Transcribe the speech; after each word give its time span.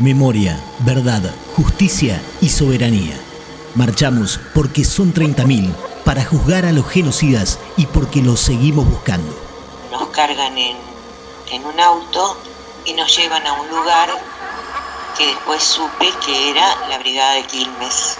Memoria, 0.00 0.58
verdad, 0.78 1.22
justicia 1.54 2.22
y 2.40 2.48
soberanía. 2.48 3.20
Marchamos 3.74 4.40
porque 4.54 4.82
son 4.82 5.12
30.000 5.12 5.74
para 6.06 6.24
juzgar 6.24 6.64
a 6.64 6.72
los 6.72 6.88
genocidas 6.88 7.58
y 7.76 7.84
porque 7.84 8.22
los 8.22 8.40
seguimos 8.40 8.88
buscando. 8.88 9.30
Nos 9.92 10.08
cargan 10.08 10.56
en, 10.56 10.74
en 11.52 11.66
un 11.66 11.78
auto 11.78 12.38
y 12.86 12.94
nos 12.94 13.14
llevan 13.14 13.46
a 13.46 13.52
un 13.52 13.68
lugar 13.68 14.08
que 15.18 15.26
después 15.26 15.62
supe 15.62 16.06
que 16.24 16.50
era 16.50 16.88
la 16.88 16.98
Brigada 16.98 17.34
de 17.34 17.42
Quilmes. 17.42 18.16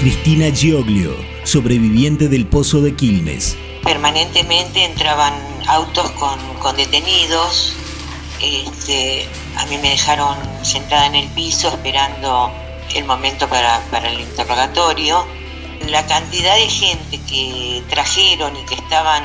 Cristina 0.00 0.50
Gioglio, 0.50 1.14
sobreviviente 1.44 2.28
del 2.28 2.46
Pozo 2.46 2.80
de 2.80 2.96
Quilmes. 2.96 3.54
Permanentemente 3.84 4.82
entraban 4.82 5.34
autos 5.68 6.10
con, 6.12 6.38
con 6.58 6.74
detenidos. 6.74 7.76
Este, 8.42 9.28
a 9.56 9.66
mí 9.66 9.76
me 9.78 9.90
dejaron 9.90 10.36
sentada 10.64 11.06
en 11.06 11.14
el 11.14 11.28
piso 11.28 11.68
esperando 11.68 12.50
el 12.94 13.04
momento 13.04 13.48
para, 13.48 13.80
el 14.08 14.20
interrogatorio. 14.20 15.26
La 15.88 16.06
cantidad 16.06 16.56
de 16.56 16.68
gente 16.68 17.20
que 17.28 17.82
trajeron 17.88 18.56
y 18.56 18.64
que 18.64 18.74
estaban 18.74 19.24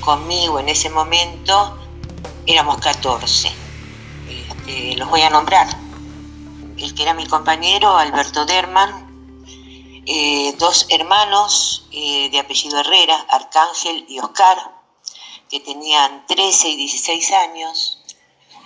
conmigo 0.00 0.58
en 0.58 0.68
ese 0.68 0.90
momento 0.90 1.78
éramos 2.46 2.78
14. 2.78 3.52
Este, 4.28 4.96
los 4.96 5.08
voy 5.08 5.22
a 5.22 5.30
nombrar. 5.30 5.68
El 6.76 6.94
que 6.94 7.02
era 7.02 7.14
mi 7.14 7.26
compañero, 7.26 7.96
Alberto 7.96 8.44
Derman, 8.44 9.12
eh, 10.04 10.56
dos 10.58 10.86
hermanos 10.88 11.86
eh, 11.92 12.28
de 12.30 12.40
apellido 12.40 12.80
Herrera, 12.80 13.24
Arcángel 13.30 14.04
y 14.08 14.18
Oscar, 14.18 14.81
que 15.52 15.60
tenían 15.60 16.26
13 16.26 16.70
y 16.70 16.76
16 16.76 17.32
años. 17.32 17.98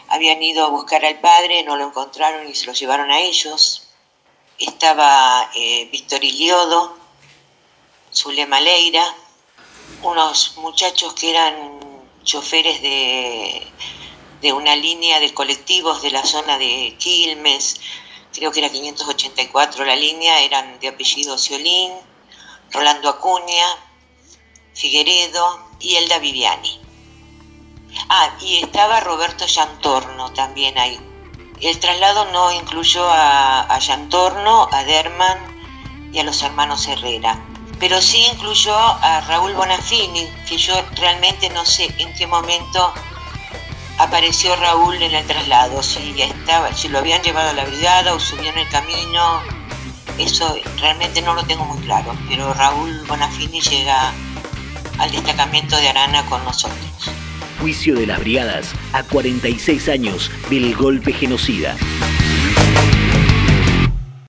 Habían 0.06 0.40
ido 0.40 0.64
a 0.64 0.68
buscar 0.68 1.04
al 1.04 1.18
padre, 1.18 1.64
no 1.64 1.74
lo 1.74 1.88
encontraron 1.88 2.48
y 2.48 2.54
se 2.54 2.64
lo 2.66 2.74
llevaron 2.74 3.10
a 3.10 3.18
ellos. 3.18 3.88
Estaba 4.56 5.50
eh, 5.56 5.88
Víctor 5.90 6.22
Iliodo, 6.22 6.96
Zulema 8.14 8.60
Leira, 8.60 9.04
unos 10.02 10.58
muchachos 10.58 11.12
que 11.14 11.30
eran 11.30 11.80
choferes 12.22 12.80
de, 12.80 13.66
de 14.40 14.52
una 14.52 14.76
línea 14.76 15.18
de 15.18 15.34
colectivos 15.34 16.02
de 16.02 16.12
la 16.12 16.24
zona 16.24 16.56
de 16.56 16.94
Quilmes, 17.00 17.80
creo 18.32 18.52
que 18.52 18.60
era 18.60 18.70
584 18.70 19.84
la 19.84 19.96
línea, 19.96 20.40
eran 20.40 20.78
de 20.78 20.86
apellido 20.86 21.36
Ciolín, 21.36 21.92
Rolando 22.70 23.08
Acuña, 23.08 23.66
Figueredo 24.72 25.66
y 25.80 25.96
Elda 25.96 26.20
Viviani. 26.20 26.85
Ah, 28.08 28.30
y 28.40 28.58
estaba 28.62 29.00
Roberto 29.00 29.46
Yantorno 29.46 30.32
también 30.32 30.78
ahí. 30.78 31.00
El 31.60 31.78
traslado 31.80 32.26
no 32.32 32.52
incluyó 32.52 33.08
a, 33.10 33.62
a 33.62 33.76
a 33.76 34.84
Derman 34.84 35.38
y 36.12 36.18
a 36.20 36.24
los 36.24 36.42
hermanos 36.42 36.86
Herrera, 36.86 37.38
pero 37.80 38.00
sí 38.00 38.24
incluyó 38.32 38.76
a 38.76 39.22
Raúl 39.22 39.54
Bonafini, 39.54 40.28
que 40.48 40.56
yo 40.56 40.74
realmente 40.94 41.50
no 41.50 41.64
sé 41.64 41.92
en 41.98 42.12
qué 42.14 42.26
momento 42.26 42.92
apareció 43.98 44.54
Raúl 44.56 45.02
en 45.02 45.14
el 45.14 45.26
traslado, 45.26 45.82
si 45.82 46.20
estaba, 46.20 46.72
si 46.72 46.88
lo 46.88 46.98
habían 46.98 47.22
llevado 47.22 47.50
a 47.50 47.54
la 47.54 47.64
brigada 47.64 48.14
o 48.14 48.20
subió 48.20 48.50
en 48.50 48.58
el 48.58 48.68
camino, 48.68 49.40
eso 50.18 50.56
realmente 50.78 51.22
no 51.22 51.34
lo 51.34 51.44
tengo 51.44 51.64
muy 51.64 51.82
claro, 51.84 52.14
pero 52.28 52.54
Raúl 52.54 53.04
Bonafini 53.06 53.60
llega 53.60 54.12
al 54.98 55.10
destacamento 55.10 55.76
de 55.76 55.88
Arana 55.88 56.24
con 56.26 56.44
nosotros. 56.44 57.15
Juicio 57.60 57.94
de 57.94 58.06
las 58.06 58.20
brigadas 58.20 58.74
a 58.92 59.02
46 59.02 59.88
años 59.88 60.30
del 60.50 60.74
golpe 60.74 61.12
genocida. 61.12 61.76